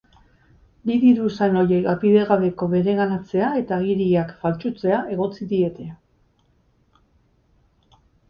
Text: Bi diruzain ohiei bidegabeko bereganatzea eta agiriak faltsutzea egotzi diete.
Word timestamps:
Bi 0.89 0.93
diruzain 1.01 1.57
ohiei 1.63 1.91
bidegabeko 2.03 2.69
bereganatzea 2.71 3.51
eta 3.61 3.77
agiriak 3.83 4.33
faltsutzea 4.45 5.03
egotzi 5.17 5.49
diete. 5.51 5.87